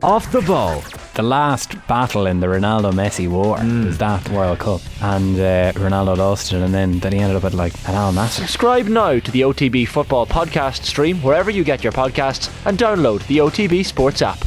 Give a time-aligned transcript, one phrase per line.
[0.00, 0.82] Off the ball.
[1.14, 3.84] The last battle in the Ronaldo Messi war Mm.
[3.86, 7.44] was that World Cup, and uh, Ronaldo lost it, and then, then he ended up
[7.44, 8.40] at like an Al Nassr.
[8.40, 13.24] Subscribe now to the OTB Football Podcast stream wherever you get your podcasts and download
[13.28, 14.40] the OTB Sports app.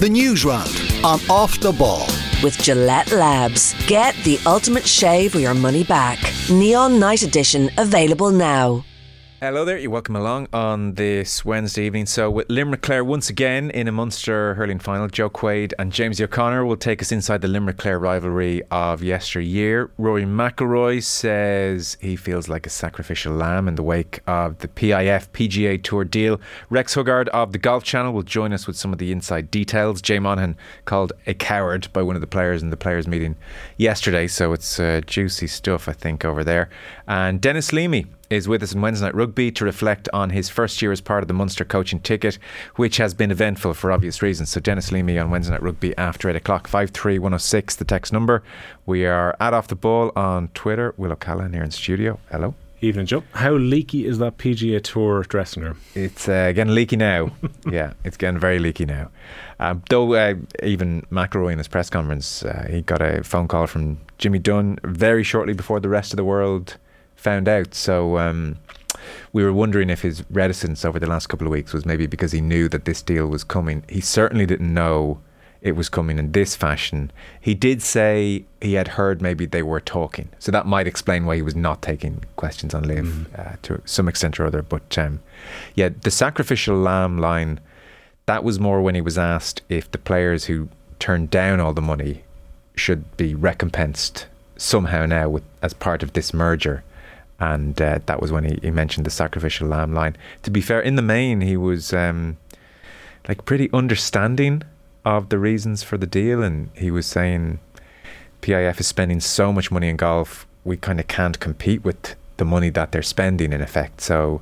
[0.00, 2.06] The news round on Off the Ball.
[2.42, 3.74] With Gillette Labs.
[3.86, 6.18] Get the ultimate shave or your money back.
[6.50, 8.84] Neon Night Edition available now.
[9.44, 12.06] Hello there, you're welcome along on this Wednesday evening.
[12.06, 16.18] So, with Limerick Clare once again in a Munster hurling final, Joe Quaid and James
[16.18, 19.90] O'Connor will take us inside the Limerick Clare rivalry of yesteryear.
[19.98, 25.28] Rory McIlroy says he feels like a sacrificial lamb in the wake of the PIF
[25.28, 26.40] PGA Tour deal.
[26.70, 30.00] Rex Huggard of the Golf Channel will join us with some of the inside details.
[30.00, 30.56] Jay Monahan
[30.86, 33.36] called a coward by one of the players in the players' meeting
[33.76, 36.70] yesterday, so it's uh, juicy stuff, I think, over there.
[37.06, 40.80] And Dennis Leamy is with us on Wednesday Night Rugby to reflect on his first
[40.82, 42.38] year as part of the Munster coaching ticket,
[42.76, 44.50] which has been eventful for obvious reasons.
[44.50, 48.42] So Dennis Leamy on Wednesday Night Rugby after 8 o'clock, 53106, the text number.
[48.86, 50.94] We are at Off the Ball on Twitter.
[50.96, 52.18] Will O'Callaghan here in studio.
[52.30, 52.54] Hello.
[52.80, 53.24] Evening, Joe.
[53.32, 55.80] How leaky is that PGA Tour dressing room?
[55.94, 57.30] It's uh, getting leaky now.
[57.70, 59.10] yeah, it's getting very leaky now.
[59.58, 63.66] Um, though uh, even McIlroy in his press conference, uh, he got a phone call
[63.66, 66.76] from Jimmy Dunne very shortly before the rest of the world
[67.24, 67.74] found out.
[67.74, 68.56] So um,
[69.32, 72.32] we were wondering if his reticence over the last couple of weeks was maybe because
[72.32, 73.82] he knew that this deal was coming.
[73.88, 75.20] He certainly didn't know
[75.60, 77.10] it was coming in this fashion.
[77.40, 81.36] He did say he had heard maybe they were talking, so that might explain why
[81.36, 84.60] he was not taking questions on Liv uh, to some extent or other.
[84.60, 85.20] But um,
[85.74, 87.60] yeah, the sacrificial lamb line
[88.26, 91.82] that was more when he was asked if the players who turned down all the
[91.82, 92.24] money
[92.74, 96.82] should be recompensed somehow now with, as part of this merger.
[97.40, 100.16] And uh, that was when he, he mentioned the sacrificial lamb line.
[100.44, 102.36] To be fair, in the main, he was um,
[103.28, 104.62] like pretty understanding
[105.04, 107.58] of the reasons for the deal, and he was saying
[108.40, 112.44] PIF is spending so much money in golf, we kind of can't compete with the
[112.44, 114.00] money that they're spending in effect.
[114.00, 114.40] So,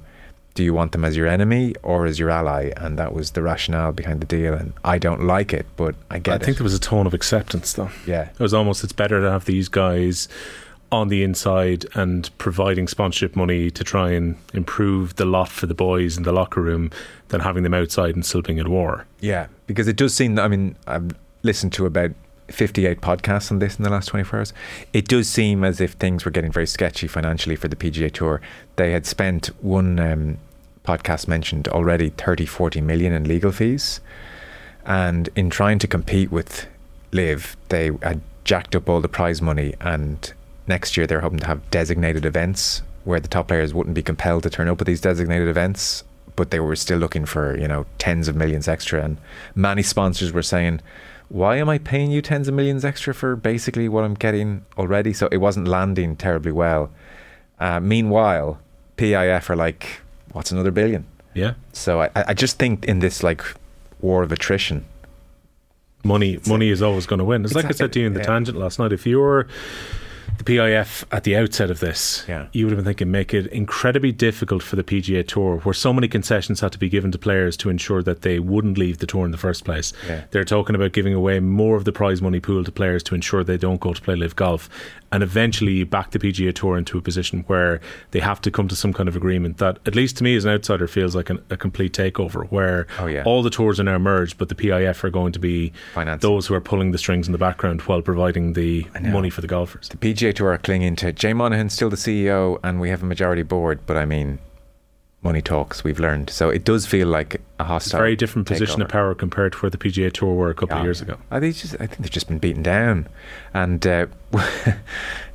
[0.55, 2.73] do you want them as your enemy or as your ally?
[2.77, 4.55] And that was the rationale behind the deal.
[4.55, 6.43] And I don't like it, but I get I it.
[6.43, 7.91] I think there was a tone of acceptance, though.
[8.07, 10.29] yeah, It was almost it's better to have these guys
[10.93, 15.75] on the inside and providing sponsorship money to try and improve the lot for the
[15.75, 16.91] boys in the locker room
[17.29, 19.07] than having them outside and still being at war.
[19.21, 20.39] yeah, because it does seem.
[20.39, 21.11] I mean, I've
[21.43, 22.13] listened to about.
[22.49, 24.53] 58 podcasts on this in the last 24 hours.
[24.93, 28.43] It does seem as if things were getting very sketchy financially for the PGA Tour.
[28.77, 30.39] They had spent one um,
[30.85, 34.01] podcast mentioned already 30, 40 million in legal fees.
[34.85, 36.67] And in trying to compete with
[37.13, 39.75] LIV, they had jacked up all the prize money.
[39.81, 40.31] And
[40.67, 44.45] next year, they're hoping to have designated events where the top players wouldn't be compelled
[44.45, 46.05] to turn up at these designated events.
[46.35, 49.05] But they were still looking for, you know, tens of millions extra.
[49.05, 49.19] And
[49.55, 50.81] many sponsors were saying,
[51.29, 55.13] why am I paying you tens of millions extra for basically what I'm getting already?
[55.13, 56.91] So it wasn't landing terribly well.
[57.61, 58.61] Uh, meanwhile,
[58.97, 60.01] PIF are like,
[60.33, 61.07] what's another billion?
[61.35, 61.55] Yeah.
[61.73, 63.45] So I, I just think in this like
[64.01, 64.87] war of attrition,
[66.05, 67.45] Money money is always going to win.
[67.45, 68.27] It's like I said to you in the yeah.
[68.27, 68.93] tangent last night.
[68.93, 69.47] If you're
[70.39, 72.47] the PIF at the outset of this, Yeah.
[72.53, 75.93] you would have been thinking make it incredibly difficult for the PGA Tour, where so
[75.93, 79.07] many concessions had to be given to players to ensure that they wouldn't leave the
[79.07, 79.93] tour in the first place.
[80.09, 80.23] Yeah.
[80.31, 83.45] They're talking about giving away more of the prize money pool to players to ensure
[83.45, 84.69] they don't go to play LIV Golf,
[85.13, 87.81] and eventually you back the PGA Tour into a position where
[88.11, 90.45] they have to come to some kind of agreement that, at least to me as
[90.45, 93.23] an outsider, feels like an, a complete takeover, where Oh, yeah.
[93.25, 95.73] all the tours are now merged, but the PIF are going to be
[96.23, 99.47] those who are pulling the strings in the background while providing the money for the
[99.47, 99.89] golfers.
[99.91, 103.07] the PGA Tour are clinging to Jay Monahan's still the CEO and we have a
[103.07, 104.39] majority board, but I mean,
[105.23, 106.31] money talks, we've learned.
[106.31, 107.99] So it does feel like a It's hostile.
[108.01, 108.85] very different position takeover.
[108.85, 111.17] of power compared to where the PGA Tour were a couple of years ago.
[111.31, 113.07] I think, just, I think they've just been beaten down.
[113.55, 114.07] And uh,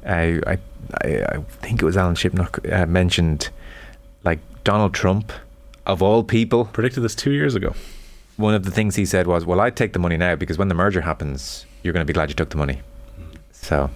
[0.06, 0.58] I, I,
[1.04, 3.50] I, I think it was Alan Shipnuck uh, mentioned
[4.24, 5.32] like Donald Trump,
[5.86, 7.74] of all people, Predicted this two years ago.
[8.36, 10.68] one of the things he said was, "Well, I'd take the money now because when
[10.68, 12.82] the merger happens, you're going to be glad you took the money."
[13.54, 13.90] So,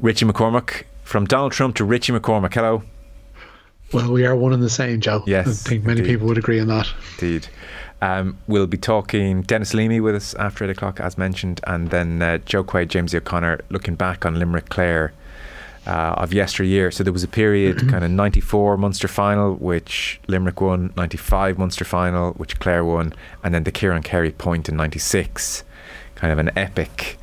[0.00, 2.52] Richie McCormack from Donald Trump to Richie McCormack.
[2.54, 2.82] Hello,
[3.92, 5.22] Well, we are one and the same, Joe.
[5.26, 6.12] Yes, I think many indeed.
[6.12, 6.88] people would agree on that.
[7.20, 7.48] indeed.
[8.02, 12.22] Um, we'll be talking Dennis Leamy with us after eight o'clock, as mentioned, and then
[12.22, 15.12] uh, Joe Quaid, James O'Connor, looking back on Limerick Clare
[15.86, 16.90] uh, of yesteryear.
[16.90, 21.84] So there was a period, kind of '94 Munster final, which Limerick won, '95 Munster
[21.84, 23.12] final, which Clare won,
[23.44, 25.64] and then the Kieran Carey point in '96,
[26.14, 27.18] kind of an epic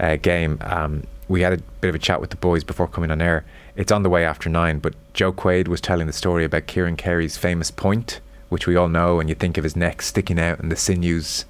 [0.00, 0.58] uh, game.
[0.62, 3.44] Um, we had a bit of a chat with the boys before coming on air.
[3.76, 6.96] It's on the way after nine, but Joe Quaid was telling the story about Kieran
[6.96, 10.58] Carey's famous point which we all know, and you think of his neck sticking out
[10.58, 11.44] and the sinews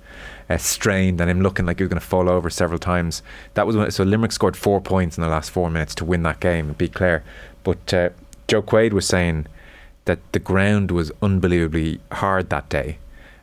[0.51, 3.23] uh, strained and him looking like he was going to fall over several times.
[3.55, 6.23] That was when, so Limerick scored four points in the last four minutes to win
[6.25, 7.23] that game and Clare.
[7.63, 8.11] But uh,
[8.49, 9.47] Joe Quaid was saying
[10.07, 12.99] that the ground was unbelievably hard that day,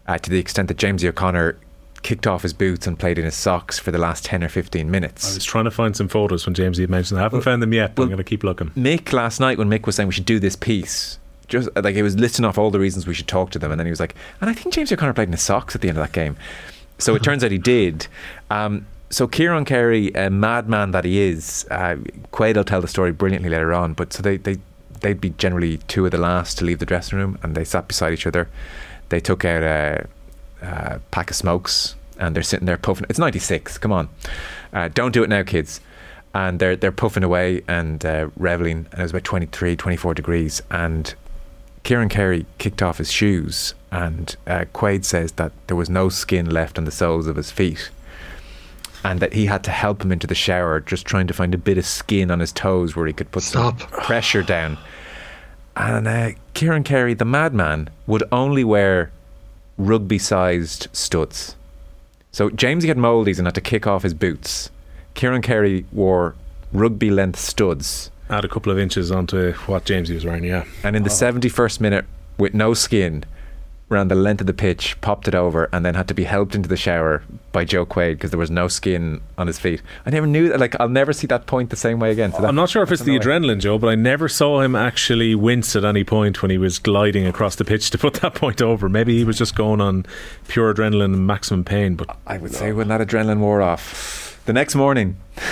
[0.07, 1.57] uh, to the extent that James O'Connor
[2.05, 4.91] kicked off his boots and played in his socks for the last 10 or 15
[4.91, 5.31] minutes.
[5.31, 7.19] I was trying to find some photos when James had mentioned.
[7.19, 8.69] I haven't found them yet, but well, I'm going to keep looking.
[8.71, 11.17] Mick last night when Mick was saying we should do this piece,
[11.47, 13.79] just like he was listing off all the reasons we should talk to them, and
[13.79, 15.89] then he was like, and I think James O'Connor played in his socks at the
[15.89, 16.37] end of that game.
[16.99, 18.05] So it turns out he did.
[18.51, 21.95] Um, so Kieran Carey, a madman that he is, uh,
[22.31, 23.93] Quaid will tell the story brilliantly later on.
[23.95, 24.57] But so they they
[25.01, 27.87] they'd be generally two of the last to leave the dressing room, and they sat
[27.87, 28.47] beside each other.
[29.09, 30.07] They took out a,
[30.65, 33.05] a pack of smokes, and they're sitting there puffing.
[33.09, 33.77] It's ninety six.
[33.77, 34.09] Come on,
[34.73, 35.81] uh, don't do it now, kids.
[36.33, 40.61] And they're they're puffing away and uh, reveling, and it was about 23, 24 degrees,
[40.69, 41.15] and
[41.83, 46.49] Kieran Carey kicked off his shoes, and uh, Quaid says that there was no skin
[46.49, 47.89] left on the soles of his feet,
[49.03, 51.59] and that he had to help him into the shower, just trying to find a
[51.59, 53.79] bit of skin on his toes where he could put Stop.
[53.79, 54.77] some pressure down.
[55.77, 59.11] And uh, Kieran Carey, the madman, would only wear
[59.77, 61.55] rugby-sized studs.
[62.31, 64.69] So Jamesy had mouldies and had to kick off his boots.
[65.13, 66.35] Kieran Carey wore
[66.73, 70.65] rugby-length studs Add a couple of inches onto what James was wearing, yeah.
[70.83, 72.05] and in the 71st minute,
[72.39, 73.23] with no skin,
[73.87, 76.55] ran the length of the pitch, popped it over, and then had to be helped
[76.55, 79.81] into the shower by Joe Quaid because there was no skin on his feet.
[80.05, 80.59] I never knew that.
[80.59, 82.31] Like, I'll never see that point the same way again.
[82.31, 84.75] So that, I'm not sure if it's the adrenaline, Joe, but I never saw him
[84.75, 88.33] actually wince at any point when he was gliding across the pitch to put that
[88.33, 88.89] point over.
[88.89, 90.05] Maybe he was just going on
[90.47, 91.95] pure adrenaline and maximum pain.
[91.95, 95.17] But I would say when that adrenaline wore off, the next morning.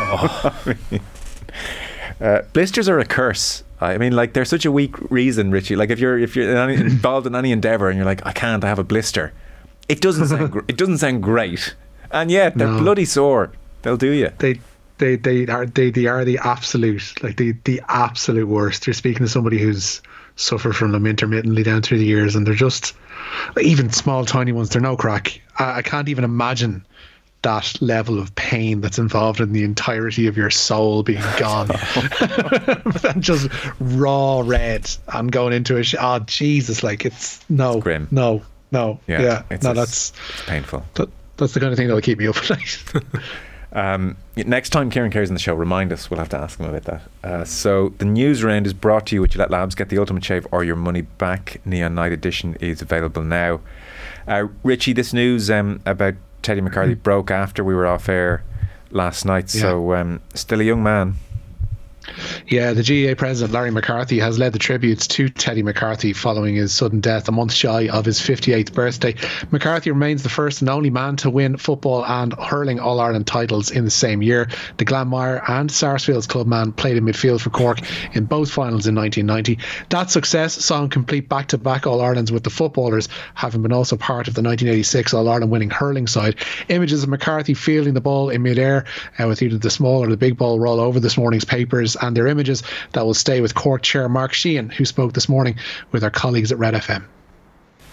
[0.00, 0.56] Oh.
[2.20, 3.62] uh, blisters are a curse.
[3.80, 5.76] I mean, like they're such a weak reason, Richie.
[5.76, 8.32] Like if you're if you're in any, involved in any endeavor and you're like, I
[8.32, 9.32] can't, I have a blister.
[9.88, 11.74] It doesn't sound gr- it doesn't sound great,
[12.10, 12.80] and yet they're No.
[12.80, 13.52] bloody sore.
[13.82, 14.30] They'll do you.
[14.38, 14.60] They
[14.98, 18.86] they they are they, they are the absolute like the the absolute worst.
[18.86, 20.02] You're speaking to somebody who's
[20.36, 22.94] suffered from them intermittently down through the years, and they're just
[23.60, 24.70] even small tiny ones.
[24.70, 25.40] They're no crack.
[25.58, 26.84] I, I can't even imagine
[27.48, 31.70] that level of pain that's involved in the entirety of your soul being gone
[33.04, 33.48] and just
[33.80, 38.06] raw red and going into a sh- oh Jesus like it's no grim.
[38.10, 40.84] no no Yeah, yeah, it's no that's It's painful.
[40.94, 41.08] that,
[41.38, 42.82] that's the kind of thing that'll keep me up at night
[43.70, 46.10] Um, next time Kieran Carey's on the show, remind us.
[46.10, 47.02] We'll have to ask him about that.
[47.22, 49.74] Uh, so the news round is brought to you with Gillette Labs.
[49.74, 51.60] Get the ultimate shave or your money back.
[51.66, 53.60] Neon Night Edition is available now.
[54.26, 58.42] Uh, Richie, this news um, about Teddy McCarthy broke after we were off air
[58.90, 59.50] last night.
[59.50, 61.16] So um, still a young man.
[62.46, 66.72] Yeah, the GAA president Larry McCarthy has led the tributes to Teddy McCarthy following his
[66.72, 69.14] sudden death a month shy of his 58th birthday.
[69.50, 73.70] McCarthy remains the first and only man to win football and hurling All Ireland titles
[73.70, 74.48] in the same year.
[74.78, 77.80] The Glanmire and Sarsfield's clubman played in midfield for Cork
[78.14, 79.58] in both finals in 1990.
[79.90, 83.72] That success saw him complete back to back All Irelands with the footballers, having been
[83.72, 86.36] also part of the 1986 All Ireland winning hurling side.
[86.68, 88.84] Images of McCarthy fielding the ball in midair
[89.18, 92.16] uh, with either the small or the big ball roll over this morning's papers, and
[92.16, 92.62] they're images
[92.92, 95.56] that will stay with Cork chair Mark Sheehan, who spoke this morning
[95.92, 97.04] with our colleagues at Red FM.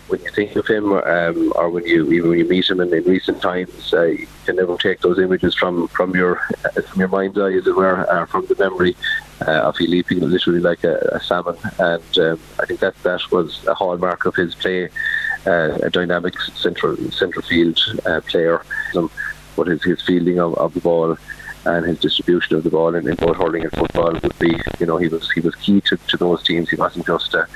[0.08, 3.04] when you think of him, um, or when you when you meet him in, in
[3.04, 7.08] recent times, uh, you can never take those images from from your uh, from your
[7.08, 8.96] mind's eye, as it were, uh, from the memory
[9.48, 11.58] uh, of he leaping literally like a, a salmon.
[11.80, 14.90] And um, I think that that was a hallmark of his play,
[15.48, 18.62] uh, a dynamic central central field uh, player.
[19.56, 21.18] But his, his fielding of, of the ball
[21.66, 24.86] and his distribution of the ball in, in both hurling and football would be, you
[24.86, 26.70] know, he was he was key to, to those teams.
[26.70, 27.48] He wasn't just a,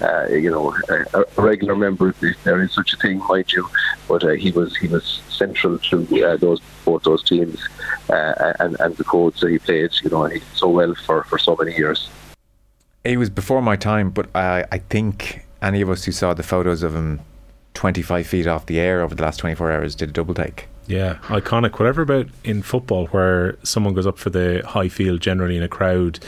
[0.00, 3.68] uh, you know, a, a regular member, if there is such a thing, mind you.
[4.08, 7.60] But uh, he was he was central to uh, those both those teams
[8.08, 9.90] uh, and and the codes that he played.
[10.02, 12.08] You know, and he did so well for, for so many years.
[13.04, 16.42] He was before my time, but I, I think any of us who saw the
[16.42, 17.20] photos of him
[17.74, 20.69] 25 feet off the air over the last 24 hours did a double take.
[20.90, 21.78] Yeah, iconic.
[21.78, 25.68] Whatever about in football where someone goes up for the high field generally in a
[25.68, 26.18] crowd,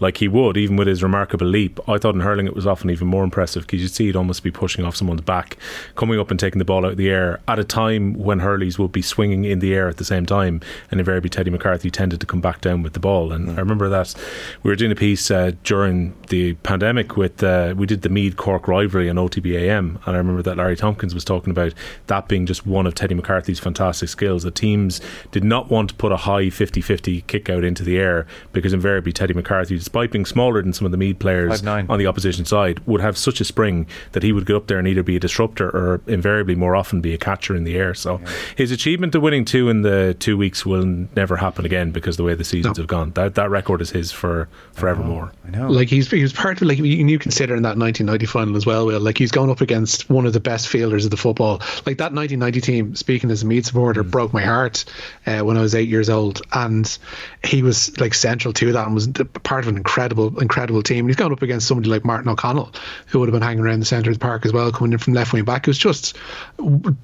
[0.00, 1.78] like he would, even with his remarkable leap.
[1.88, 4.42] I thought in hurling it was often even more impressive because you'd see it almost
[4.42, 5.56] be pushing off someone's back,
[5.94, 8.78] coming up and taking the ball out of the air at a time when hurleys
[8.78, 10.60] would be swinging in the air at the same time.
[10.90, 13.32] And invariably, Teddy McCarthy tended to come back down with the ball.
[13.32, 14.14] And I remember that
[14.62, 18.36] we were doing a piece uh, during the pandemic with, uh, we did the Meath
[18.36, 19.78] Cork rivalry on OTBAM.
[19.78, 21.74] And I remember that Larry Tompkins was talking about
[22.06, 24.42] that being just one of Teddy McCarthy's fantastic skills.
[24.42, 27.98] The teams did not want to put a high 50 50 kick out into the
[27.98, 31.62] air because invariably Teddy McCarthy, despite despite being smaller than some of the Meath players
[31.62, 31.90] 5'9".
[31.90, 34.78] on the opposition side, would have such a spring that he would get up there
[34.78, 37.92] and either be a disruptor or invariably more often be a catcher in the air.
[37.92, 38.20] So
[38.56, 42.22] his achievement of winning two in the two weeks will never happen again because the
[42.22, 43.10] way the seasons have gone.
[43.10, 45.32] That that record is his for forevermore.
[45.44, 45.68] I know.
[45.68, 48.64] Like he's he was part of like you you consider in that 1990 final as
[48.64, 48.86] well.
[48.86, 51.58] Will like he's gone up against one of the best fielders of the football.
[51.84, 52.94] Like that 1990 team.
[52.94, 54.84] Speaking as a Meath supporter, broke my heart
[55.26, 56.98] uh, when I was eight years old, and
[57.44, 59.08] he was like central to that and was
[59.42, 61.06] part of an incredible incredible team.
[61.06, 62.72] He's gone up against somebody like Martin O'Connell,
[63.06, 64.98] who would have been hanging around the centre of the park as well, coming in
[64.98, 65.66] from left wing back.
[65.66, 66.16] It was just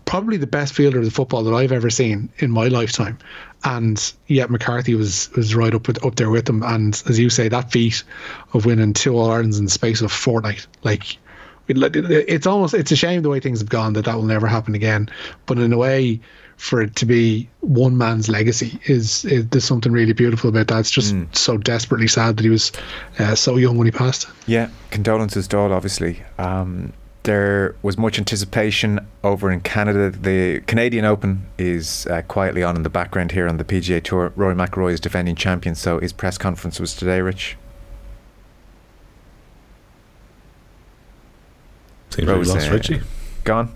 [0.04, 3.18] probably the best fielder of the football that I've ever seen in my lifetime.
[3.64, 6.62] And yet McCarthy was was right up with, up there with them.
[6.62, 8.04] And as you say, that feat
[8.52, 11.16] of winning two All Irelands in the space of fortnight, like
[11.68, 14.14] it- like, it- it's almost it's a shame the way things have gone that that
[14.14, 15.09] will never happen again.
[15.47, 16.21] But in a way,
[16.57, 20.81] for it to be one man's legacy is, is there's something really beautiful about that.
[20.81, 22.73] It's just so desperately sad that he was
[23.19, 24.27] uh, so young when he passed.
[24.47, 26.23] Yeah, condolences to all, obviously.
[26.39, 26.93] Um,
[27.25, 30.11] there was much anticipation over in Canada.
[30.11, 34.33] The Canadian Open is uh, quietly on in the background here on the PGA Tour.
[34.37, 37.57] Rory McIlroy is defending champion, so his press conference was today, Rich.
[42.11, 43.03] Seems like we lost uh, Richie.
[43.45, 43.75] Gone?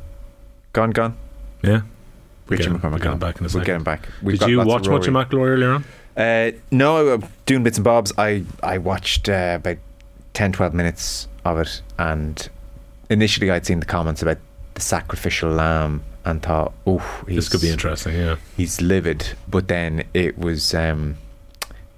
[0.72, 1.16] Gone, gone?
[1.62, 1.82] Yeah.
[2.50, 3.18] Richie get him- McCormack we'll get him gone.
[3.18, 4.08] back in a We'll get him back.
[4.22, 5.24] We've Did you watch much of Rory.
[5.26, 5.84] McIlroy earlier on?
[6.16, 8.12] Uh, no, uh, doing bits and bobs.
[8.18, 9.78] I, I watched uh, about
[10.34, 12.48] 10, 12 minutes of it, and
[13.08, 14.38] initially I'd seen the comments about
[14.74, 18.14] the sacrificial lamb and thought, oh, This could be interesting.
[18.14, 18.36] Yeah.
[18.56, 19.28] he's livid.
[19.48, 21.16] But then it was um,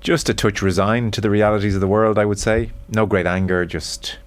[0.00, 2.71] just a touch resigned to the realities of the world, I would say.
[2.88, 4.18] No great anger, just.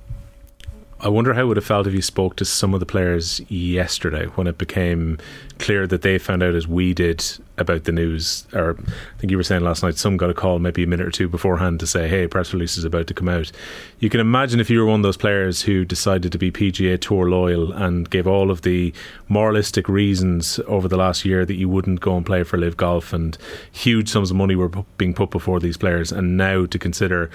[1.02, 3.42] I wonder how it would have felt if you spoke to some of the players
[3.50, 5.18] yesterday when it became
[5.60, 7.24] clear that they found out as we did
[7.58, 8.48] about the news.
[8.54, 11.06] Or I think you were saying last night, some got a call maybe a minute
[11.06, 13.52] or two beforehand to say, "Hey, press release is about to come out."
[14.00, 16.98] You can imagine if you were one of those players who decided to be PGA
[16.98, 18.94] Tour loyal and gave all of the
[19.28, 23.12] moralistic reasons over the last year that you wouldn't go and play for LIV Golf,
[23.12, 23.38] and
[23.70, 27.30] huge sums of money were being put before these players, and now to consider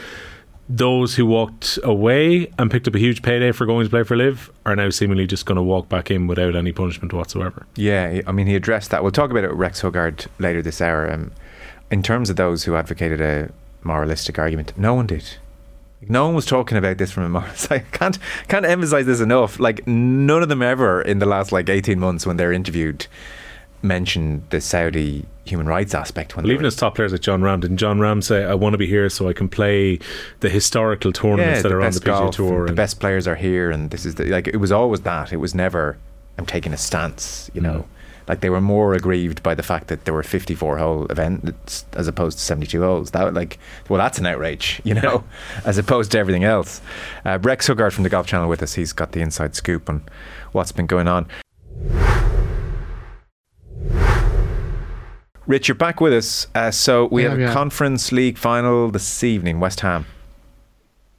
[0.70, 4.16] those who walked away and picked up a huge payday for going to play for
[4.16, 7.66] LIV are now seemingly just going to walk back in without any punishment whatsoever.
[7.74, 9.02] Yeah, I mean, he addressed that.
[9.02, 11.10] We'll talk about it with Rex Huggard later this hour.
[11.10, 11.32] Um,
[11.90, 13.50] in terms of those who advocated a
[13.82, 15.24] moralistic argument, no one did.
[16.08, 17.84] No one was talking about this from a moral side.
[17.92, 19.58] I can't can't emphasize this enough.
[19.58, 23.08] Like none of them ever in the last like eighteen months when they're interviewed
[23.82, 26.36] mentioned the Saudi human rights aspect.
[26.36, 28.74] When Well, even as top players like Jon Rahm, didn't Jon Rahm say, I want
[28.74, 29.98] to be here so I can play
[30.40, 32.60] the historical tournaments yeah, that are on the PGA golf, Tour?
[32.60, 35.32] and the best players are here, and this is the, like it was always that.
[35.32, 35.98] It was never
[36.38, 37.50] I'm taking a stance.
[37.52, 37.86] You know,
[38.28, 42.06] like they were more aggrieved by the fact that there were 54 hole events as
[42.06, 43.10] opposed to 72 holes.
[43.10, 43.58] That like,
[43.88, 44.80] well, that's an outrage.
[44.90, 45.24] You know,
[45.64, 46.80] as opposed to everything else.
[47.24, 48.74] Uh, Rex Huggard from the Golf Channel with us.
[48.74, 50.02] He's got the inside scoop on
[50.52, 51.26] what's been going on.
[55.50, 56.46] Rich, you're back with us.
[56.54, 57.52] Uh, so we Yeah, have a yeah.
[57.52, 60.06] Conference League final this evening, West Ham.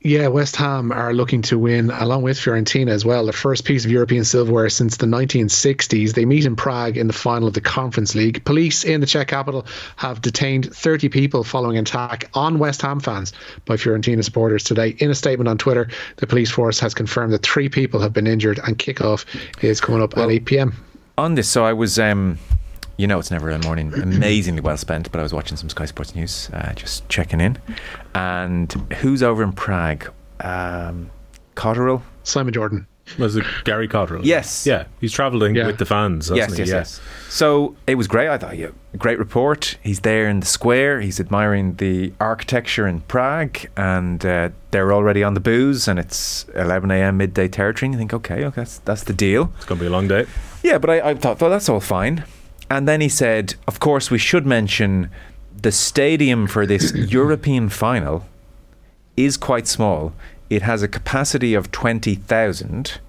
[0.04, 3.84] Yeah, West Ham are looking to win, along with Fiorentina as well, the first piece
[3.84, 6.14] of European silverware since the 1960s.
[6.14, 8.42] They meet in Prague in the final of the Conference League.
[8.46, 9.66] Police in the Czech capital
[9.98, 13.34] have detained 30 people following an attack on West Ham fans
[13.66, 14.96] by Fiorentina supporters today.
[15.00, 18.28] In a statement on Twitter, the police force has confirmed that three people have been
[18.28, 19.26] injured and kickoff
[19.62, 20.74] is coming up at 8 p.m.
[21.18, 22.40] on this, so I was, um,
[22.98, 25.86] you know, it's never a morning amazingly well spent, but I was watching some Sky
[25.86, 27.58] Sports News, uh, just checking in.
[28.16, 30.12] And who's over in Prague?
[30.40, 31.10] Um,
[31.56, 32.02] Cotterill?
[32.24, 32.88] Simon Jordan.
[33.18, 34.22] Was it Gary Cotterill?
[34.24, 34.66] Yes.
[34.66, 35.66] Yeah, he's travelling Yeah.
[35.68, 36.30] with the fans.
[36.30, 36.60] hasn't Yes, he?
[36.60, 36.76] yes, yeah.
[36.78, 37.02] yes.
[37.30, 38.30] So it was great.
[38.30, 38.68] I thought, yeah,
[38.98, 39.78] great report.
[39.84, 41.02] He's there in the square.
[41.02, 46.46] He's admiring the architecture in Prague, and uh, they're already on the booze, and it's
[46.56, 47.18] 11 a.m.
[47.18, 47.88] midday territory.
[47.88, 49.52] And you think, okay, okay, that's that's the deal.
[49.58, 50.26] It's going to be a long day.
[50.64, 52.24] Yeah, but I, I thought, well, that's all fine.
[52.72, 55.10] And then he said, of course, we should mention
[55.62, 58.24] the stadium for this European final
[59.18, 60.14] is quite small.
[60.50, 63.02] It has a capacity of 20,000.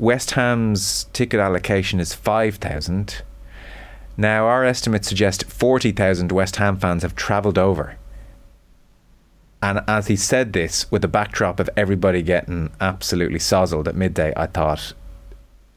[0.00, 3.22] West Ham's ticket allocation is 5,000.
[4.16, 7.98] Now, our estimates suggest 40,000 West Ham fans have travelled over.
[9.62, 14.32] And as he said this, with the backdrop of everybody getting absolutely sozzled at midday,
[14.36, 14.92] I thought,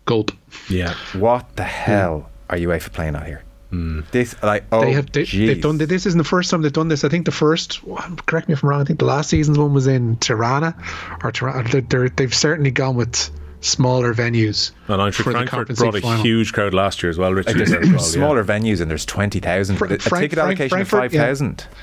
[0.06, 0.32] Gulp.
[0.68, 0.96] Yeah.
[1.14, 3.44] what the hell are UEFA playing out here?
[3.72, 4.02] Hmm.
[4.12, 6.90] This like oh they have they, they've done this isn't the first time they've done
[6.90, 7.06] this.
[7.06, 7.80] I think the first
[8.26, 8.82] correct me if I'm wrong.
[8.82, 10.76] I think the last season's one was in Tirana
[11.24, 11.70] or Tirana.
[11.70, 13.30] They're, they're, they've certainly gone with
[13.62, 14.72] smaller venues.
[14.88, 16.22] And I'm sure for Frankfurt Conference brought a final.
[16.24, 17.54] huge crowd last year as well, Richard.
[17.56, 17.98] Like, as there's well, yeah.
[18.00, 19.78] smaller venues and there's twenty thousand.
[19.78, 21.66] Fra- a Frank- ticket Frank- allocation of five thousand.
[21.70, 21.78] yeah.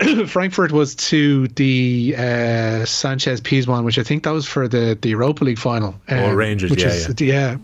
[0.26, 5.10] Frankfurt was to the uh, Sanchez Pizjuan, which I think that was for the, the
[5.10, 5.94] Europa League final.
[6.08, 7.56] Um, Oh, Rangers, which yeah, is, yeah.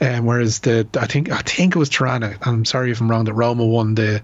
[0.00, 2.36] Um, whereas the I think I think it was Tirana.
[2.42, 3.24] I'm sorry if I'm wrong.
[3.24, 4.22] That Roma won the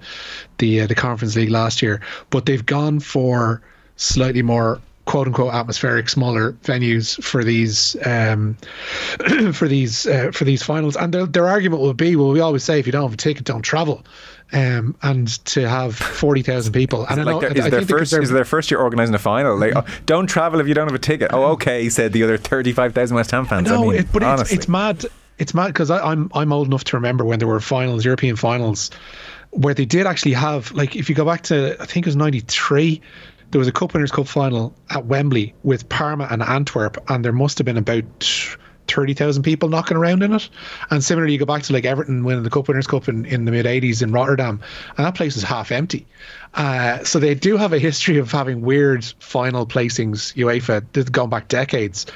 [0.58, 3.62] the uh, the Conference League last year, but they've gone for
[3.96, 8.56] slightly more quote unquote atmospheric smaller venues for these um,
[9.52, 12.64] for these uh, for these finals and their, their argument will be well we always
[12.64, 14.04] say if you don't have a ticket don't travel
[14.52, 18.12] um, and to have 40,000 people and I Like know, their, I is, their first,
[18.12, 19.56] is their first year organising a final?
[19.56, 21.32] Like, oh, don't travel if you don't have a ticket.
[21.32, 23.68] Oh, okay, he said the other 35,000 West Ham fans.
[23.68, 24.56] No, I mean, it, but it's, honestly.
[24.56, 25.04] it's mad.
[25.38, 28.90] It's mad because I'm I'm old enough to remember when there were finals, European finals,
[29.50, 32.16] where they did actually have like if you go back to I think it was
[32.16, 33.02] '93,
[33.50, 37.32] there was a Cup Winners' Cup final at Wembley with Parma and Antwerp, and there
[37.32, 38.56] must have been about.
[38.96, 40.48] 30,000 people knocking around in it.
[40.90, 43.44] And similarly, you go back to like Everton winning the Cup Winners' Cup in, in
[43.44, 44.58] the mid 80s in Rotterdam,
[44.96, 46.06] and that place was half empty.
[46.56, 51.48] Uh, so they do have a history of having weird final placings, UEFA, going back
[51.48, 52.06] decades.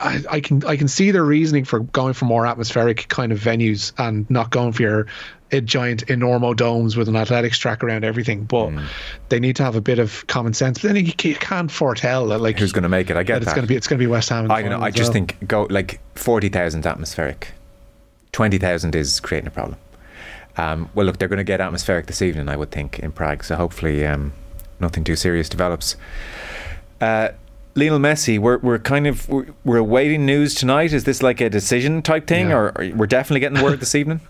[0.00, 3.38] I, I can I can see their reasoning for going for more atmospheric kind of
[3.38, 5.06] venues and not going for your
[5.52, 8.42] uh, giant enormo domes with an athletics track around everything.
[8.42, 8.86] But Mm.
[9.28, 10.80] they need to have a bit of common sense.
[10.80, 13.16] But then you, you can't foretell that like Who's going to make it?
[13.16, 14.50] I get that it's going to be it's going to be West Ham.
[14.50, 14.80] I know.
[14.80, 15.12] I just well.
[15.12, 17.52] think go like forty thousand atmospheric.
[18.32, 19.78] Twenty thousand is creating a problem.
[20.58, 23.44] Um, well, look, they're going to get atmospheric this evening, I would think, in Prague.
[23.44, 24.32] So hopefully, um,
[24.80, 25.96] nothing too serious develops.
[27.00, 27.28] Uh,
[27.74, 30.94] Lionel Messi, we're we're kind of we're, we're awaiting news tonight.
[30.94, 32.56] Is this like a decision type thing, Yeah.
[32.56, 34.20] or, or we're definitely getting word this evening?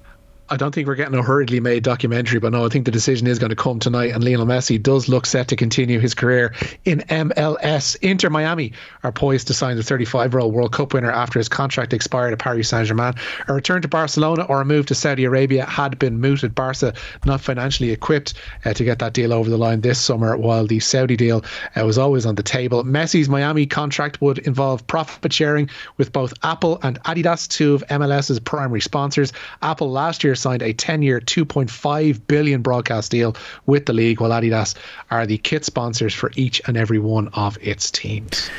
[0.49, 3.27] I don't think we're getting a hurriedly made documentary, but no, I think the decision
[3.27, 4.13] is going to come tonight.
[4.13, 7.97] And Lionel Messi does look set to continue his career in MLS.
[8.01, 8.73] Inter Miami
[9.03, 12.33] are poised to sign the 35 year old World Cup winner after his contract expired
[12.33, 13.15] at Paris Saint Germain.
[13.49, 16.55] A return to Barcelona or a move to Saudi Arabia had been mooted.
[16.55, 18.35] Barca not financially equipped
[18.65, 21.85] uh, to get that deal over the line this summer, while the Saudi deal uh,
[21.85, 22.85] was always on the table.
[22.85, 28.39] Messi's Miami contract would involve profit sharing with both Apple and Adidas, two of MLS's
[28.39, 29.33] primary sponsors.
[29.63, 34.75] Apple last year signed a 10-year, 2.5 billion broadcast deal with the league, while Adidas
[35.11, 38.51] are the kit sponsors for each and every one of its teams.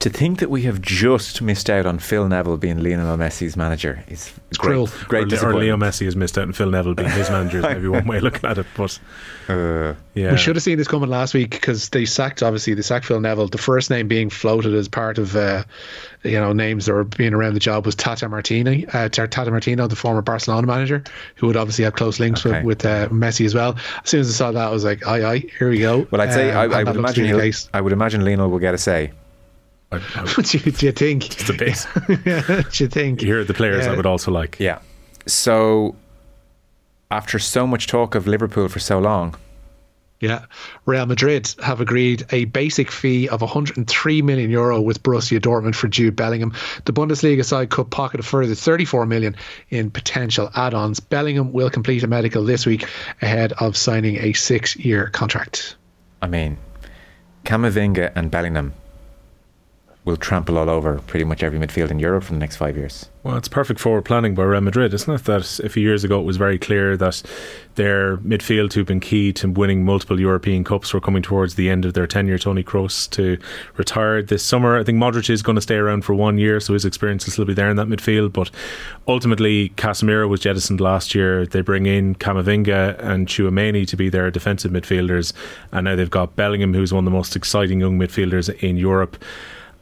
[0.00, 4.02] To think that we have just missed out on Phil Neville being Lionel Messi's manager
[4.08, 4.88] is It's great, cruel.
[5.08, 5.64] Great or, or disappointment.
[5.66, 8.16] Leo Messi has missed out and Phil Neville being his manager is maybe one way
[8.16, 8.64] of looking at it.
[8.74, 8.98] But
[9.48, 12.80] Uh, yeah, We should have seen this coming last week because they sacked, obviously, they
[12.80, 13.48] sacked Phil Neville.
[13.48, 15.64] The first name being floated as part of, uh,
[16.24, 19.86] you know, names that were being around the job was Tata Martini, uh, Tata Martino,
[19.86, 21.04] the former Barcelona manager,
[21.36, 22.62] who would obviously have close links Okay.
[22.64, 23.76] with, with uh, Messi as well.
[24.02, 26.06] As soon as I saw that, I was like, aye, aye, here we go.
[26.10, 27.68] well, I'd say Um, I, and I would imagine to he'll- case.
[27.74, 29.10] I would imagine Lionel will get a say.
[29.92, 31.26] I, I, do, you, do you think?
[31.40, 31.86] it's a bit.
[32.72, 33.20] do you think?
[33.20, 33.92] Here are the players Yeah.
[33.92, 34.58] I would also like.
[34.60, 34.78] Yeah.
[35.26, 35.96] So,
[37.10, 39.34] after so much talk of Liverpool for so long,
[40.20, 40.44] Yeah.
[40.86, 45.88] Real Madrid have agreed a basic fee of 103 million euro with Borussia Dortmund for
[45.88, 46.52] Jude Bellingham.
[46.84, 49.34] The Bundesliga side could pocket a further 34 million
[49.70, 51.00] in potential add-ons.
[51.00, 52.86] Bellingham will complete a medical this week
[53.22, 55.76] ahead of signing a six-year contract.
[56.22, 56.58] I mean,
[57.44, 58.74] Camavinga and Bellingham
[60.04, 63.10] will trample all over pretty much every midfield in Europe for the next five years.
[63.22, 65.24] Well, it's perfect forward planning by Real Madrid, isn't it?
[65.24, 67.22] That a few years ago it was very clear that
[67.74, 71.84] their midfield, who've been key to winning multiple European Cups, were coming towards the end
[71.84, 72.38] of their tenure.
[72.38, 73.36] Tony Kroos to
[73.76, 74.78] retire this summer.
[74.78, 77.32] I think Modric is going to stay around for one year, so his experience will
[77.32, 78.32] still be there in that midfield.
[78.32, 78.50] But
[79.06, 81.44] ultimately, Casemiro was jettisoned last year.
[81.44, 85.34] They bring in Camavinga and Tchouaméni to be their defensive midfielders,
[85.72, 89.22] and now they've got Bellingham, who's one of the most exciting young midfielders in Europe.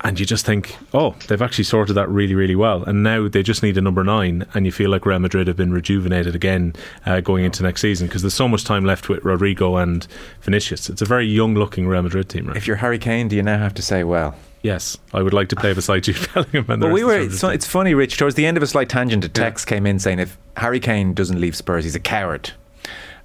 [0.03, 2.85] And you just think, oh, they've actually sorted that really, really well.
[2.85, 4.47] And now they just need a number nine.
[4.55, 8.07] And you feel like Real Madrid have been rejuvenated again uh, going into next season
[8.07, 10.07] because there's so much time left with Rodrigo and
[10.43, 10.89] Vinicius.
[10.89, 12.57] It's a very young looking Real Madrid team, right?
[12.57, 14.37] If you're Harry Kane, do you now have to say, well?
[14.63, 16.71] yes, I would like to play beside Jude Bellingham.
[16.71, 17.19] And But we were.
[17.19, 18.19] It's, it's funny, Rich.
[18.19, 21.15] Towards the end of a slight tangent, a text came in saying if Harry Kane
[21.15, 22.51] doesn't leave Spurs, he's a coward.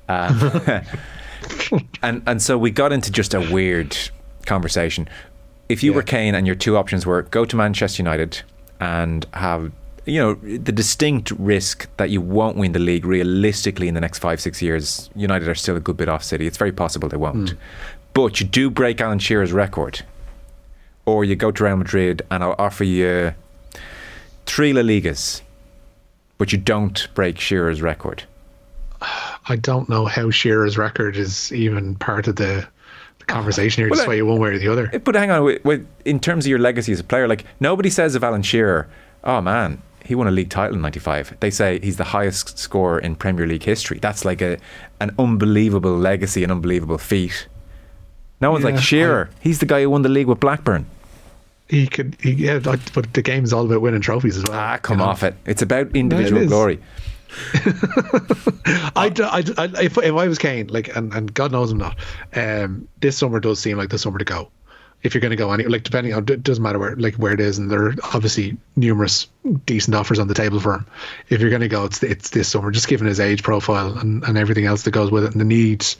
[0.09, 0.61] Um,
[2.01, 3.97] and and so we got into just a weird
[4.45, 5.07] conversation.
[5.73, 5.95] If you Yeah.
[5.97, 8.43] were Kane and your two options were go to Manchester United
[8.79, 9.71] and have
[10.05, 10.33] you know
[10.69, 14.61] the distinct risk that you won't win the league realistically in the next five six
[14.61, 16.45] years, United are still a good bit off City.
[16.45, 17.57] It's very possible they won't, hmm.
[18.13, 19.95] but you do break Alan Shearer's record,
[21.05, 23.33] or you go to Real Madrid and I'll offer you
[24.45, 25.41] three La Ligas,
[26.37, 28.23] but you don't break Shearer's record.
[29.49, 32.67] I don't know how Shearer's record is even part of the
[33.27, 34.91] conversation here, Well, just I- way one way or the other.
[35.03, 37.89] But hang on, wait, wait, in terms of your legacy as a player, like nobody
[37.89, 38.87] says of Alan Shearer,
[39.23, 41.37] oh man, he won a league title in '95.
[41.39, 43.99] They say he's the highest scorer in Premier League history.
[43.99, 44.57] That's like a
[44.99, 47.47] an unbelievable legacy, an unbelievable feat.
[48.41, 49.29] No one's Yeah, like Shearer.
[49.39, 50.85] He's the guy who won the league with Blackburn.
[51.69, 52.81] He could, he, yeah, but
[53.13, 54.53] the game's all about winning trophies as well.
[54.53, 55.09] Ah, come you know?
[55.09, 55.33] off it.
[55.45, 56.49] It's about individual is.
[56.49, 56.79] glory.
[58.95, 61.97] I, I, I- if, if I was Kane, like, and, and God knows I'm not,
[62.35, 64.49] um, this summer does seem like the summer to go.
[65.01, 67.33] If you're going to go any, like, depending on, it doesn't matter where, like, where
[67.33, 69.27] it is, and there are obviously numerous
[69.65, 70.85] decent offers on the table for him.
[71.27, 74.23] If you're going to go, it's it's this summer, just given his age profile and,
[74.23, 75.97] and everything else that goes with it, and the needs.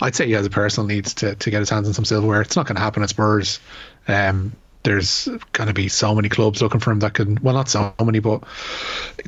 [0.00, 2.40] I'd say he has a personal needs to, to get his hands on some silverware.
[2.42, 3.60] It's not going to happen at Spurs.
[4.08, 4.50] Um,
[4.84, 7.94] there's going to be so many clubs looking for him that can, well, not so
[8.04, 8.42] many, but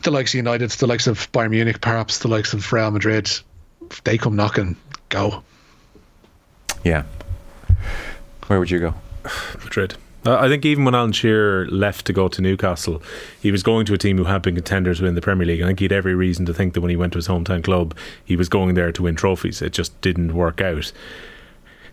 [0.03, 3.31] the likes of United, the likes of Bayern Munich, perhaps the likes of Real Madrid,
[3.90, 4.77] if they come knocking,
[5.09, 5.43] go.
[6.83, 7.05] Yeah.
[8.47, 8.95] Where would you go?
[9.62, 9.97] Madrid.
[10.27, 13.03] Uh, I think even when Alan Shearer left to go to Newcastle,
[13.40, 15.61] he was going to a team who had been contenders within the Premier League.
[15.61, 17.62] I think he had every reason to think that when he went to his hometown
[17.62, 19.61] club, he was going there to win trophies.
[19.61, 20.93] It just didn't work out.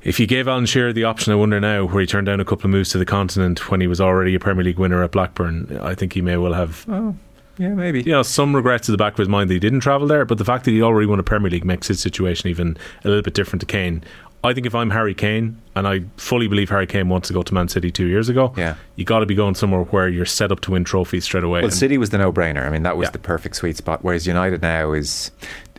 [0.03, 2.45] If you gave Alan Shearer the option, I wonder now, where he turned down a
[2.45, 5.11] couple of moves to the continent when he was already a Premier League winner at
[5.11, 7.15] Blackburn, I think he may well have Oh,
[7.59, 8.01] yeah, maybe.
[8.01, 10.25] you know, some regrets at the back of his mind that he didn't travel there,
[10.25, 13.07] but the fact that he already won a Premier League makes his situation even a
[13.09, 14.03] little bit different to Kane.
[14.43, 17.43] I think if I'm Harry Kane, and I fully believe Harry Kane wants to go
[17.43, 18.73] to Man City two years ago, Yeah.
[18.95, 21.61] you got to be going somewhere where you're set up to win trophies straight away.
[21.61, 22.65] Well, City was the no-brainer.
[22.65, 23.11] I mean, that was Yeah.
[23.11, 23.99] the perfect sweet spot.
[24.03, 25.29] Whereas United now is,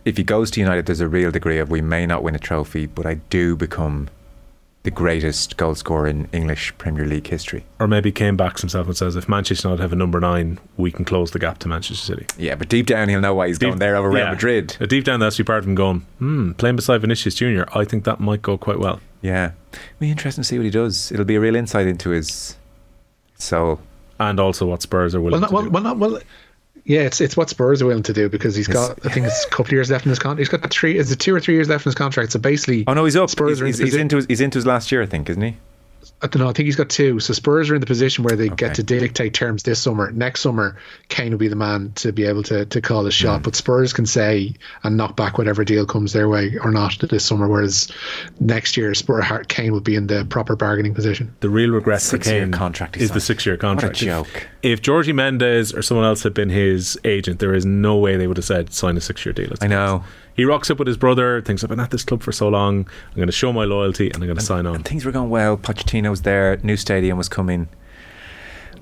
[0.04, 2.38] if he goes to United, there's a real degree of we may not win a
[2.38, 4.08] trophy, but I do become
[4.84, 7.64] the greatest goal scorer in English Premier League history.
[7.78, 10.90] or maybe Kane backs himself and says, if Manchester United have a number nine, we
[10.90, 12.26] can close the gap to Manchester City.
[12.36, 14.30] Yeah, but deep down he'll know why he's going there over Real yeah.
[14.32, 14.76] Madrid.
[14.80, 17.64] Uh, Deep down, that's be part of him going, hmm, playing beside Vinicius Junior.
[17.72, 19.00] I think that might go quite well.
[19.20, 19.52] Yeah,
[20.00, 21.12] be interesting to see what he does.
[21.12, 22.56] It'll be a real insight into his
[23.36, 23.80] soul.
[24.18, 25.70] And also what Spurs are willing Well, not, to well, do.
[25.70, 26.20] well, not, well,
[26.84, 29.44] yeah, it's it's what Spurs are willing to do because he's got, I think it's
[29.44, 30.38] a couple of years left in his contract.
[30.38, 32.32] He's got three, is it two or three years left in his contract?
[32.32, 33.30] So basically, Oh no, he's up.
[33.30, 35.42] Spurs he's, are he's, he's into his, he's into his last year, I think, isn't
[35.42, 35.56] he?
[36.20, 36.48] I don't know.
[36.48, 37.18] I think he's got two.
[37.20, 38.54] So Spurs are in the position where they Okay.
[38.68, 40.10] get to dictate terms this summer.
[40.12, 40.76] Next summer,
[41.08, 43.38] Kane will be the man to be able to, to call a shot.
[43.38, 43.42] Hmm.
[43.42, 47.24] But Spurs can say and knock back whatever deal comes their way or not this
[47.24, 47.48] summer.
[47.48, 47.88] Whereas
[48.40, 51.34] next year, Spurs Kane will be in the proper bargaining position.
[51.40, 53.94] the real regret for Six-year Kane contract he is the six year contract.
[53.94, 54.28] What a contract.
[54.28, 54.48] If- joke.
[54.62, 58.26] If Georgie Mendes or someone else had been his agent, there is no way they
[58.28, 59.52] would have said sign a six year deal.
[59.60, 59.96] I know.
[59.96, 60.08] honest.
[60.34, 62.88] He rocks up with his brother, thinks I've been at this club for so long.
[63.10, 64.76] I'm going to show my loyalty and I'm going to sign on.
[64.76, 65.56] And things were going well.
[65.56, 66.56] Pochettino was there.
[66.62, 67.68] New stadium was coming.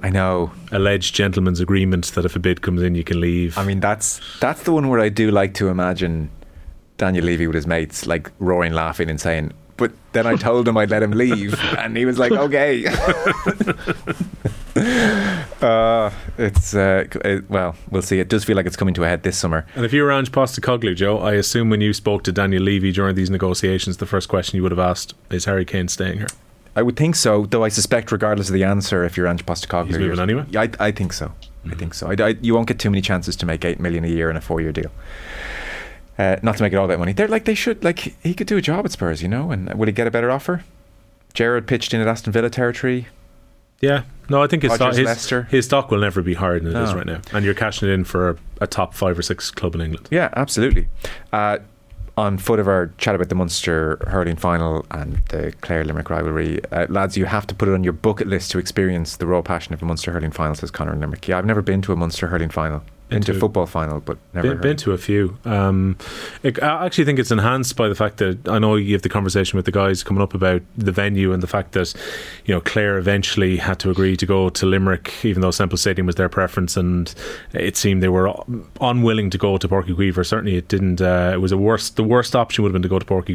[0.03, 0.53] I know.
[0.73, 3.59] Alleged gentleman's agreement that if a bid comes in, you can leave.
[3.59, 6.31] I mean, that's that's the one where I do like to imagine
[6.97, 10.77] Daniel Levy with his mates, like roaring, laughing, and saying, "But then I told him
[10.77, 12.85] I'd let him leave, and he was like, okay."
[15.63, 18.21] uh, it's uh, it- well, we'll see.
[18.21, 19.67] It does feel like it's coming to a head this summer.
[19.75, 22.93] and if you were Ange Postecoglou, Joe, I assume when you spoke to Daniel Levy
[22.93, 26.29] during these negotiations, the first question you would have asked is Harry Kane staying here?
[26.77, 27.65] I would think so, though.
[27.65, 30.43] I suspect, regardless of the answer, if you're Ange Postecoglou, He's moving anyway?
[30.43, 30.83] Mm-hmm.
[30.83, 31.33] I, I think so.
[31.71, 32.09] I think so.
[32.11, 34.37] I, I- you won't get too many chances to make eight million a year in
[34.37, 34.91] a four-year deal.
[36.19, 37.13] Uh, not to make it all that money.
[37.13, 37.83] They're like they should.
[37.83, 39.51] Like he could do a job at Spurs, you know.
[39.51, 40.65] And will he get a better offer?
[41.33, 43.09] Jared pitched in at Aston Villa territory.
[43.81, 46.83] Yeah, no, I think his, stock, his, his stock will never be higher than it
[46.83, 49.51] is right now, and you're cashing it in for a, a top five or six
[49.51, 50.09] club in England.
[50.11, 50.89] Yeah, absolutely.
[51.33, 51.59] Uh,
[52.17, 56.63] on foot of our chat about the Munster hurling final and the Clare Limerick rivalry,
[56.67, 59.41] uh, lads, you have to put it on your bucket list to experience the raw
[59.41, 60.55] passion of a Munster hurling final.
[60.55, 61.27] Says Conor Limerick.
[61.27, 62.83] Yeah, I've never been to a Munster hurling final.
[63.11, 64.51] Been to a Into- football final, but never.
[64.51, 65.37] Been, been to a few.
[65.45, 65.97] Um,
[66.45, 69.09] it, I actually think it's enhanced by the fact that I know you have the
[69.09, 71.93] conversation with the guys coming up about the venue and the fact that
[72.45, 76.07] you know Clare eventually had to agree to go to Limerick, even though Semple Stadium
[76.07, 77.13] was their preference, and
[77.53, 78.33] it seemed they were
[78.81, 79.91] unwilling to go to Porky.
[79.93, 81.01] Or certainly, it didn't.
[81.01, 81.97] Uh, it was a worst.
[81.97, 83.35] The worst option would have been to go to Porky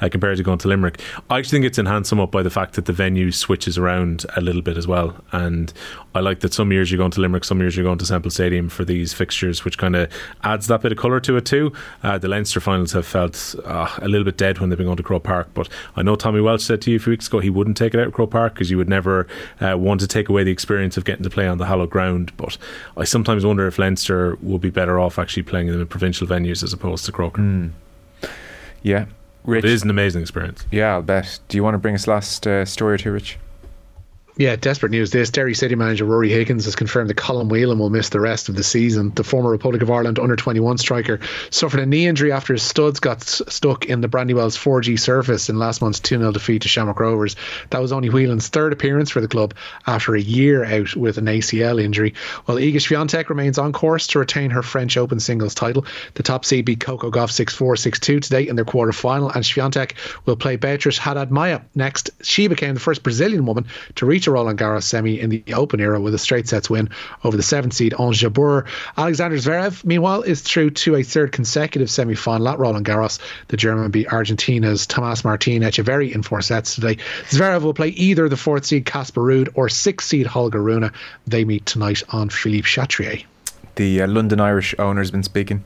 [0.00, 1.00] uh, compared to going to Limerick.
[1.28, 4.40] I actually think it's enhanced somewhat by the fact that the venue switches around a
[4.40, 5.72] little bit as well, and
[6.14, 8.30] I like that some years you're going to Limerick, some years you're going to Semple
[8.30, 11.72] Stadium for these fixtures, which kind of adds that bit of colour to it too.
[12.02, 14.96] Uh, the Leinster finals have felt uh, a little bit dead when they've been going
[14.96, 17.40] to Croke Park, but I know Tommy Welch said to you a few weeks ago
[17.40, 19.26] he wouldn't take it out of Croke Park because you would never
[19.60, 22.32] uh, want to take away the experience of getting to play on the hallowed ground.
[22.36, 22.56] But
[22.96, 26.62] I sometimes wonder if Leinster would be better off actually playing them in provincial venues
[26.62, 27.70] as opposed to Croker.
[28.82, 29.06] Yeah,
[29.44, 29.64] Rich.
[29.64, 30.66] It is an amazing experience.
[30.70, 31.38] Yeah, I'll bet.
[31.48, 33.38] Do you want to bring us last uh, story or two, Rich?
[34.40, 35.10] Yeah, desperate news.
[35.10, 38.48] This Derry City manager Rory Higgins has confirmed that Colin Whelan will miss the rest
[38.48, 39.12] of the season.
[39.14, 43.00] The former Republic of Ireland under 21 striker suffered a knee injury after his studs
[43.00, 46.68] got s- stuck in the Brandywell's 4G surface in last month's 2 0 defeat to
[46.68, 47.36] Shamrock Rovers.
[47.68, 49.52] That was only Whelan's third appearance for the club
[49.86, 52.14] after a year out with an ACL injury.
[52.46, 56.46] While Iga Swiatek remains on course to retain her French Open singles title, the top
[56.46, 59.96] seed beat Coco Gauff 6 4 6 2 today in their quarter final, and Swiatek
[60.24, 62.08] will play Beatriz Haddad Maia next.
[62.22, 66.00] She became the first Brazilian woman to reach Roland Garros semi in the Open era
[66.00, 66.88] with a straight sets win
[67.24, 68.66] over the seventh seed Ons Jabeur.
[68.96, 73.18] Alexander Zverev, meanwhile, is through to a third consecutive semi final at Roland Garros.
[73.48, 76.96] The German beat Argentina's Tomas Martin Etcheverry in four sets today.
[77.28, 80.92] Zverev will play either the fourth seed Casper Ruud or sixth seed Holger Rune.
[81.26, 83.24] They meet tonight on Philippe Chatrier.
[83.76, 85.64] The uh, London Irish owner's been speaking.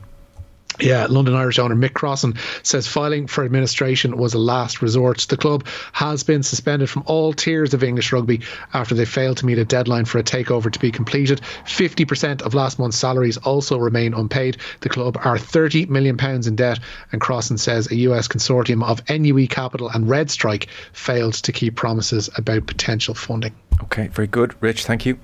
[0.79, 5.25] Yeah, London Irish owner Mick Crossan says filing for administration was a last resort.
[5.29, 8.41] The club has been suspended from all tiers of English rugby
[8.73, 11.41] after they failed to meet a deadline for a takeover to be completed.
[11.65, 14.57] 50% of last month's salaries also remain unpaid.
[14.81, 16.79] The club are 30 million pounds in debt,
[17.11, 21.75] and Crossan says a US consortium of NUE Capital and Red Strike failed to keep
[21.75, 23.53] promises about potential funding.
[23.83, 24.55] Okay, very good.
[24.61, 25.17] Rich, thank you.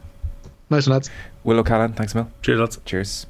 [0.69, 1.09] Nice one, lads.
[1.43, 2.31] Will O'Callaghan, thanks, Mel.
[2.41, 2.79] Cheers, lads.
[2.85, 3.27] Cheers.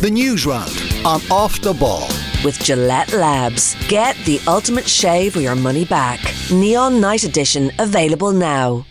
[0.00, 0.70] The news round
[1.04, 2.06] on Off the Ball.
[2.44, 3.74] With Gillette Labs.
[3.88, 6.20] Get the ultimate shave or your money back.
[6.52, 8.86] Neon Night Edition available now.